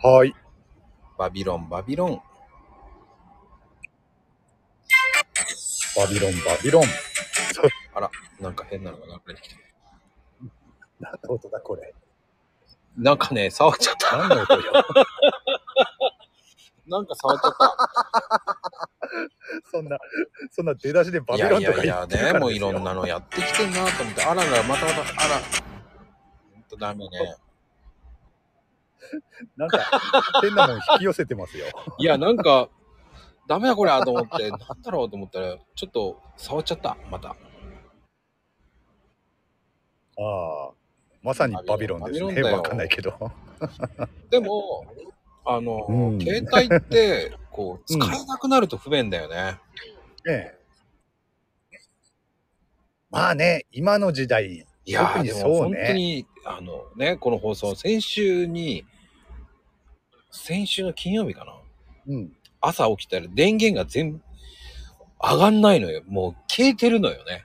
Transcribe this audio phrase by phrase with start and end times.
[0.00, 0.32] はい。
[1.18, 2.22] バビロン、バビロン。
[5.96, 6.84] バビロン、バビロン。
[8.40, 9.56] なんか変なのが流れてきた。
[11.00, 11.92] 何の音だ、これ。
[12.96, 14.16] なんかね、触っちゃった。
[14.16, 14.72] 何の音よ。
[16.86, 17.76] なんか触っちゃった。
[19.72, 19.98] そんな、
[20.52, 22.80] そんな出だしでバいやビロンとかいやいや言ってるからね、もういろんな。
[22.80, 25.40] なのやってきてんなと思って、あらら、またまた、あら。
[26.54, 27.36] ほんとダメね。
[29.56, 29.78] なんか、
[30.42, 31.66] 変なもん引き寄せてますよ。
[31.98, 32.68] いや、なんか、
[33.46, 37.30] ダメだこれと思って、なんだろうと思ったら、ちょっと触っちゃった、また。
[37.30, 37.34] あ
[40.18, 40.70] あ。
[41.22, 42.42] まさにバビロンですね。
[42.42, 43.32] わかんないけど。
[44.30, 44.86] でも、
[45.44, 49.58] あの、うん携帯って、こう、使えなくなると不便だよね。
[50.28, 50.58] ええ。
[53.10, 55.54] まあね、今の時代、いやー、でも。
[55.64, 58.86] 本当に、あのね、この放送、先週に、
[60.30, 61.52] 先週の金曜日かな。
[62.06, 62.32] うん。
[62.62, 64.20] 朝起きたら電源が全部
[65.22, 66.02] 上がんないのよ。
[66.08, 67.44] もう消えてるのよね。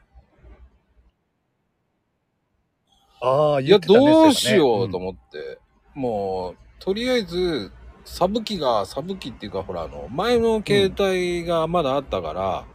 [3.22, 5.60] ああ、いや、どうしようと思って。
[5.94, 7.74] もう、とりあえず、
[8.06, 12.66] サブ機が、サブ機っていうか、ほら、あの、前の携帯がまだあったから、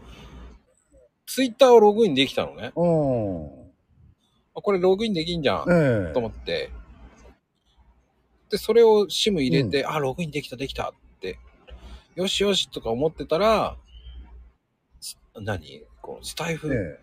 [1.26, 2.72] ツイッターをログインできたのね。
[2.76, 3.57] うん。
[4.58, 5.64] あこれログインできんじゃん。
[5.70, 6.70] ええと思って。
[8.50, 11.38] で、それを SIM 入れて、あ、ログインできた、できたって。
[12.16, 13.76] よしよしとか思ってたら、
[15.00, 15.84] す何？
[16.02, 16.98] このスタイフ、え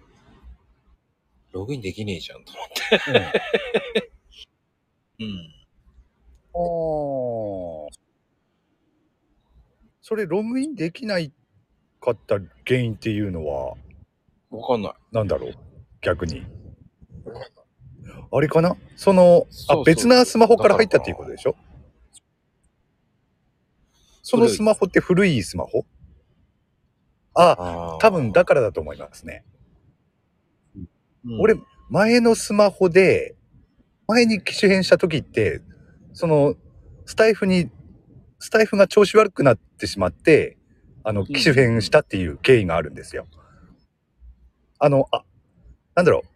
[1.54, 3.00] ログインできねえじゃんと思って。
[3.12, 3.32] え
[3.96, 4.10] え
[5.20, 5.54] えうん。
[6.54, 6.58] あ
[7.90, 7.96] あ。
[10.02, 11.32] それ、ログインできない
[12.02, 13.76] かった原因っていうのは、
[14.50, 14.94] わかんない。
[15.14, 15.54] なんだろう？
[16.02, 16.46] 逆に。
[18.32, 18.76] あれかな？
[18.96, 21.56] その、あ、別なスマホから入ったっていうことでしょ？
[24.24, 25.86] そのスマホって古いスマホ？
[27.36, 27.98] あ、あー。
[28.00, 29.46] 多分だからだと思いますね。
[30.76, 31.42] うん。
[31.42, 31.56] 俺、
[31.90, 33.36] 前のスマホで、
[34.08, 35.62] 前に機種変した時って、
[36.14, 36.56] その、
[37.06, 37.70] スタイフに、
[38.40, 40.58] スタイフが調子悪くなってしまって、
[41.04, 43.28] あの、機種変したっていう経緯があるんですよ。
[44.80, 45.24] あの、あ、
[45.94, 46.28] なんだろう、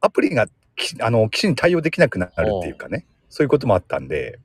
[0.00, 4.38] アプリがき、あの、機種に対応できなくなるっていうかね、そういうこともあったんで、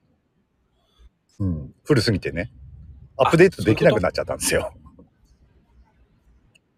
[1.39, 2.51] うん、古すぎてね、
[3.17, 4.73] アップデートできなくなっちゃったんですよ。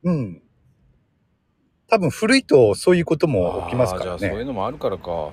[0.03, 0.41] うん。
[1.88, 4.46] 多分古いとそういうことも起きますからあーじゃあそういうね。
[4.46, 5.31] のもあるからか。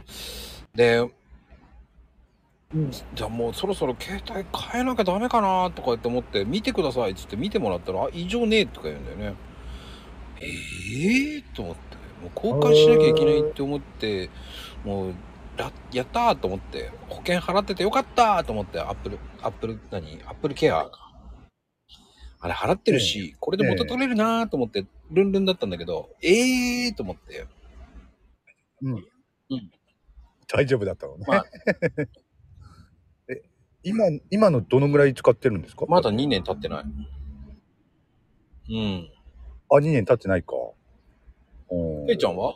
[0.75, 1.08] で、
[3.14, 9.34] じゃあもうそろそろ携帯変えなきゃダメかなとかって思って、見てくださいっつって見てもらったら、あ、異常ねえとか言うんだよね。
[10.41, 11.81] ええー、と思って、
[12.22, 14.30] もう交換しなきゃいけないって思って、
[14.84, 15.14] もう、
[15.56, 20.22] らやったーと思って、保険払っててよかったーと思って、アップル、アップル、何？
[20.24, 21.12] アップルケアか。
[22.40, 27.46] あれ払ってるし、これで元取れるなーと思って、ルンルンだったんだけど、ええーと思って、
[30.48, 31.24] 大丈夫だったのね。
[31.28, 31.44] まあ
[33.30, 33.42] え
[33.84, 35.86] 今、今のどのぐらい使ってるんですか？
[35.88, 36.84] まだ2年経ってない。
[38.70, 39.10] うん。
[39.70, 40.54] あ、2年経ってないか。
[41.72, 42.54] うんケイちゃんは？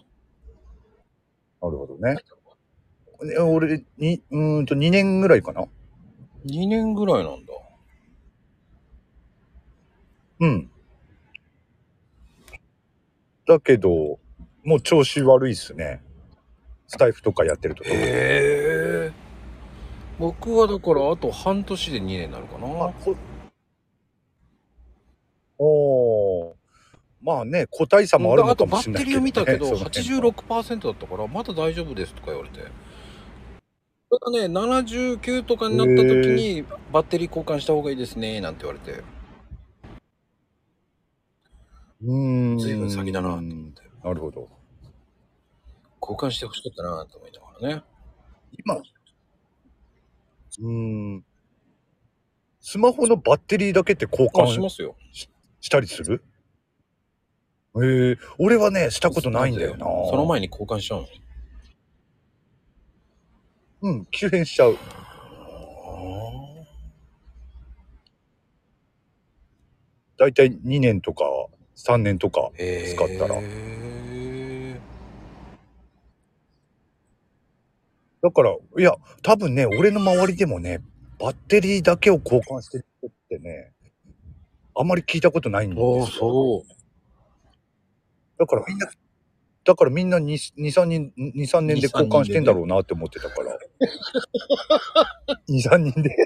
[1.62, 2.16] なるほどね。
[3.34, 5.64] え俺、に、うーんと2年ぐらいかな
[6.44, 7.52] ?2 年ぐらいなんだ。
[10.40, 10.70] うん。
[13.46, 14.18] だけど、
[14.64, 16.02] もう調子悪いっすね。
[16.88, 17.84] スタイフとかやってると。
[17.84, 19.12] へえ。
[20.18, 22.66] 僕はだからあと半年で2年になるかあな。
[22.92, 23.16] こ
[25.58, 26.35] おー
[27.26, 29.04] まあね、個体差もあるのかあとバもしれないけど、ね。
[29.04, 32.60] ッテリーを見たけど、その辺は86%だったから、まだ大丈夫ですとか言われて。
[34.08, 39.02] それがね、79とかになった時に、バッテリー交換した方がいいですね、なんて言われて。
[42.02, 42.58] うーん。
[42.58, 43.82] 随分先だなと思って。
[44.04, 44.48] なるほど。
[46.00, 47.82] 交換してほしかったなと思いながらね。
[48.56, 50.68] 今、うー
[51.16, 51.24] ん。
[52.60, 54.94] スマホのバッテリーだけって交あ、し換ますよ。
[55.12, 55.28] し
[55.68, 56.22] たりする？
[57.82, 59.84] ええ俺はね、したことないんだよな。
[60.10, 61.06] その前に交換しちゃうの？
[63.82, 64.76] うん、急変しちゃう。
[70.18, 71.24] だいたい2年とか
[71.76, 73.36] 3年とかへ使ったら。
[73.40, 74.80] え。
[78.22, 80.80] だから、いや、多分ね、俺の周りでもね、
[81.18, 83.72] バッテリーだけを交換してる人ってね、
[84.74, 86.00] あんまり聞いたことないんですよ。
[86.00, 86.75] ああ、そう。
[88.38, 88.86] だからみんな、
[89.64, 93.58] だからみんな2、2 3人、2、3年で交換してんだろうなって思ってたから。
[95.48, 96.16] 2、3人で。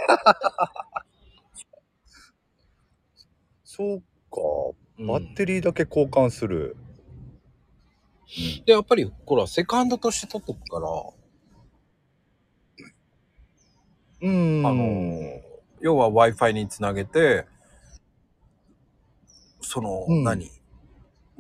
[3.65, 4.41] そうか。
[4.99, 6.77] バッテリーだけ交換する。
[8.67, 10.89] で、やっぱり、ほら、セカンドとして取っとくから、
[14.23, 14.67] うん。
[14.67, 15.41] あの、
[15.81, 17.47] 要は Wi-Fi につなげて、
[19.63, 20.51] その、うん何？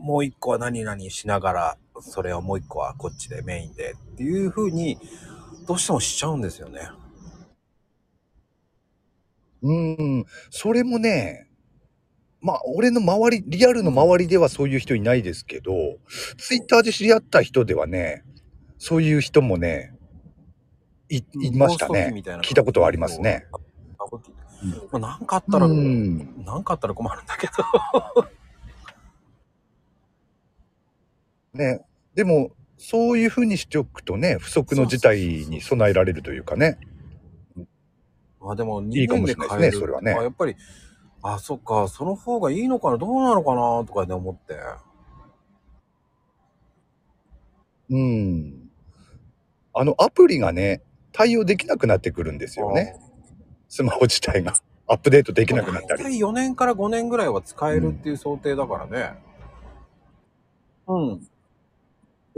[0.00, 4.98] もう一個は何々しながら、それをもう一個はこっちでメインでっていう風に、
[5.66, 6.88] どうしてもしちゃうんですよね。
[9.62, 10.26] うん。
[10.48, 11.48] それもね、
[12.40, 15.98] まあ、俺の周り、リアルの周りではそういう人いないですけど、
[16.38, 18.24] ツイッターで知り合った人ではね、
[18.78, 19.94] そういう人もね、
[21.10, 22.10] い、いましたね。
[22.42, 23.46] 聞いたことはありますね。。
[24.90, 26.44] まあ、なんかあったら、うん。
[26.44, 28.39] なんかあったら困るんだけど。
[31.54, 31.80] ね。
[32.14, 36.78] でも、そういうふうにしておくとね、不測の事態に備えられるというかね。
[38.40, 40.56] まあでも、いいかもしれないですねそれはねあやっぱり、
[41.22, 44.54] あ、そっか、その方がいいのかな、どうなのかな、とかね、思って。
[47.90, 48.70] うん。
[49.74, 50.82] あの、アプリがね、
[51.12, 52.96] 対応できなくなってくるんですよね。
[53.68, 54.54] スマホ自体が。
[54.86, 56.02] アップデートできなくなったり。
[56.02, 59.18] 大体4年から5年ぐらいは使えるっていう想定だからね。
[60.88, 61.12] うん。
[61.12, 61.39] ええ使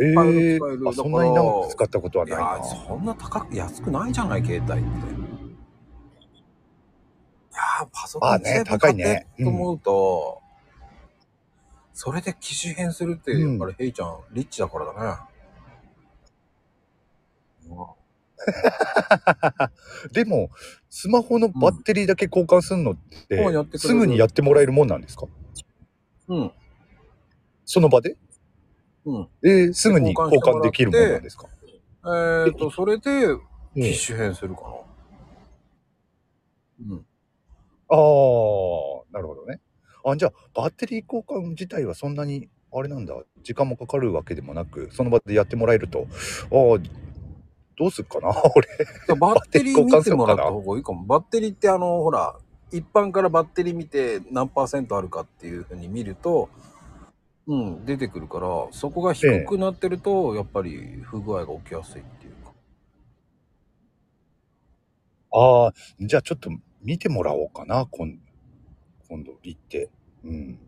[0.05, 2.65] ええるあそんなに長く使ったことはいないやな。
[2.65, 4.81] そんな高く、安くないじゃない、携帯って。
[4.81, 4.83] い
[7.55, 10.41] やーパソコンまあね高いねと思うと、
[11.93, 15.33] それで機種変するって、うんやっぱりヘイちゃん、リッチだからだね。
[20.13, 20.51] でも、
[20.91, 22.97] スマホのバッテリーだけ交換するのっ
[23.29, 25.27] て、うんやってすぐにやってもらえるもんなんですか？
[26.29, 26.53] うん。
[27.65, 28.17] その場で？
[29.05, 29.29] うん。
[29.45, 31.47] えーすぐに交換できるもんなんですか？
[32.47, 33.41] えっ、と、それで、うん
[33.75, 34.69] 機種変するかな。
[36.91, 37.07] うん。
[37.89, 37.97] ああ、
[39.13, 39.61] なるほどね。
[40.05, 46.07] あ、じゃあ、バッテリー交換自体はそんなに、あれなんだ、時間もかかるわけでもなく、その場でやってもらえると、
[46.51, 46.79] ああ、
[47.79, 48.69] どうすっかな、 俺。
[49.17, 51.05] バッテリー見てもらった方がいいかも。
[51.07, 52.37] バッテリーってあの、ほら、
[52.71, 56.51] 一般からバッテリー見て何パーセントあるかっていうふうに見ると、
[57.47, 62.53] うん、出てくるから、そこが低くなってると、やっぱり不具合が起きやすいっていうか。
[65.33, 66.51] ああ、じゃあちょっと
[66.83, 68.13] 見てもらおうかな、今
[69.09, 69.91] 今度行って。
[70.25, 70.59] うん。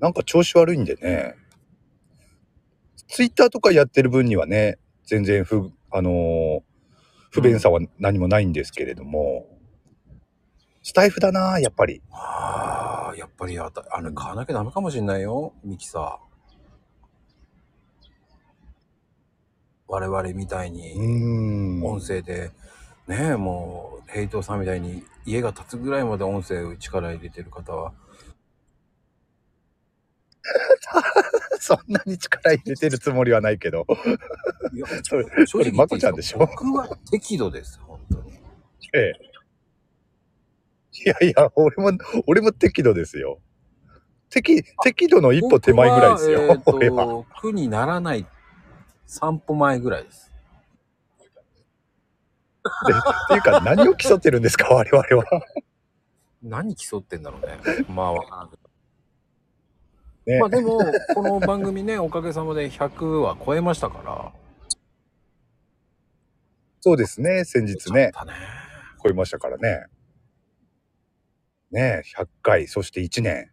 [0.00, 1.36] なんか調子悪いんでね。
[3.08, 6.62] ツイッターとかやってる分にはね、全然不、あのー
[7.30, 9.46] 不便さは何もないんですけれども、
[10.82, 12.02] スタイフだな、やっぱり。
[12.10, 16.32] ああ、やっぱりあた、あれ買わなきゃダメかもしんないよ、ミキサー。
[19.86, 21.80] 我々みたいうに。
[21.84, 22.50] 音声で、
[23.06, 27.92] ねえ、もう、ヘイトさんみたいに家が建つぐらいまで音声を力入れてる方は、
[31.60, 33.86] そんなに力入れてるつもりはないけど。
[34.74, 34.86] いや、
[35.46, 36.38] 正直まこちゃんでしょ？
[36.40, 38.32] 僕は適度です、本当に。
[38.94, 39.31] ええ。
[40.94, 43.40] いやいや、俺も、俺も適度ですよ。
[44.28, 46.46] 適、適度の一歩手前ぐらいですよ。
[46.48, 47.02] 僕は俺は。
[47.04, 48.26] えーにならない
[49.06, 50.30] 散歩前ぐらいです。
[52.86, 55.42] でっていうか、何を競ってるんですか、我々は。
[56.42, 57.58] 何競ってんだろうね。
[57.88, 58.62] まあ、わからんけど。
[60.26, 60.78] ねまあでも、
[61.14, 64.32] この番組ね、おかげさまで100は超えましたから。
[66.80, 68.12] そうですね、先日ねね。
[69.02, 69.86] 超えましたからね。
[71.72, 73.50] ねえ、100回、そして1年。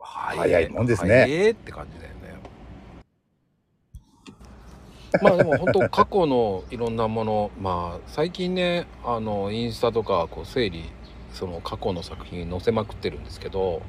[0.00, 2.18] 早いもんですね早いって感じだよね。
[5.22, 10.84] まあでも本当過去のいろんなもの、まあ最近ね、あの、インスタとかこう整理、
[11.32, 13.82] その過去の作品載せまくってるんですけど、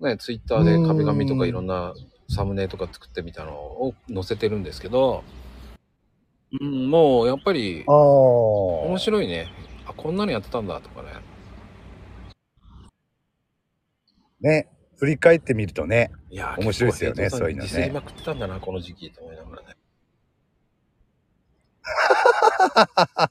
[0.00, 1.94] ね、ツイッターで壁紙とかいろんな
[2.28, 5.22] サムネとか作ってみたのを載せてるんですけど、
[6.60, 7.84] うん、もうやっぱり。
[7.86, 9.48] 面白いね。
[9.86, 11.08] あ、こんなのやってたんだとかね。
[14.40, 19.76] ね、振り返ってみるとね、いやー面白いですよねそういうのねディスりまくってたんだな、この時期と思いながらね。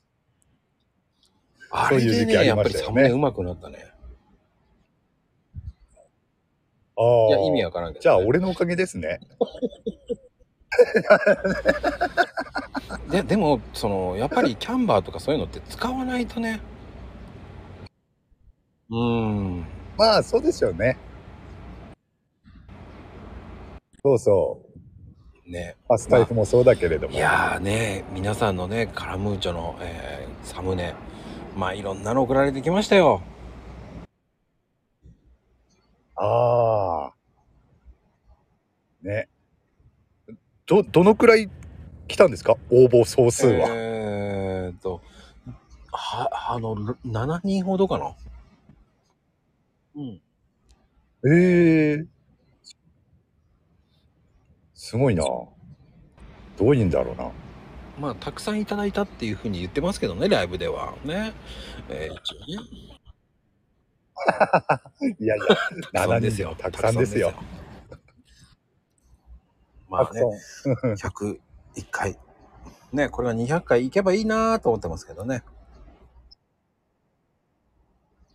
[1.71, 3.95] あれそういうでね、時期ありやっぱりサムネ上手くなったね。
[6.97, 7.27] ああ。
[7.27, 8.03] いや、意味わからんけど、ね。
[8.03, 9.19] じゃあ、俺のおかげですね。
[13.09, 16.61] で、でも、その、やっぱりキャンバーとかそういうのって使わないとね。
[18.89, 19.29] うー
[19.61, 19.65] ん。
[19.97, 20.97] まあ、そうですよね。
[24.03, 24.61] そうそ
[25.47, 25.51] う。
[25.51, 25.75] ね。
[25.87, 27.13] まあ、スタイフもそうだけれども。
[27.13, 30.93] いやーね、皆さんのね、カラムーチョの、えーサムネ、
[31.55, 33.21] まあいろんなの送られてきましたよ。
[36.15, 37.13] ああ。
[39.01, 39.27] ね。
[40.67, 41.49] ど、どのくらい
[42.07, 42.55] 来たんですか？
[42.69, 43.67] 応募総数は。
[43.69, 45.01] えーっと、
[45.91, 46.75] は、あの、
[47.05, 48.15] 7人ほどかな？
[49.95, 50.21] うん。
[51.27, 52.05] ええ
[54.73, 55.23] すごいな。
[55.23, 57.31] どういうんだろうな。
[57.99, 60.93] まあ、たくさんいただいたっていうふうに言ってますけどね、ライブでは。
[61.03, 61.33] ね。
[61.89, 62.79] えー一応ね。
[65.19, 66.55] いやいや、たくさん7人よ。
[66.57, 67.33] たくさんですよ。。
[69.89, 70.21] まあね、
[70.95, 71.39] 101
[71.91, 72.19] 回。
[72.93, 75.43] ね、これが200回いけばいいなと思ってますけどね。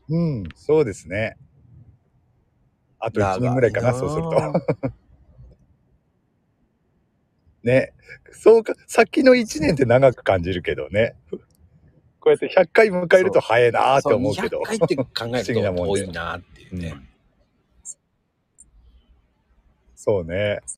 [0.08, 1.36] うん、そうですね。
[3.00, 4.90] あと1年ぐらいかな、そうすると。
[7.64, 7.92] ね。
[8.32, 11.14] そうか、先の1年って長く感じるけどね。
[12.20, 14.62] こうやって100回迎えると早いなーって思うけど。
[14.64, 16.94] そう200回って考え不思議なるともんで多いなっていうね。
[19.96, 20.60] そうね。